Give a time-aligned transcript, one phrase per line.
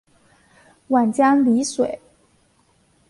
[0.89, 2.01] 沅江澧水